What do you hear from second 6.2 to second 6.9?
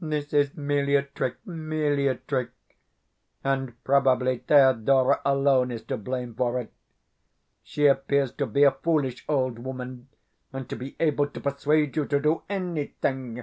for it.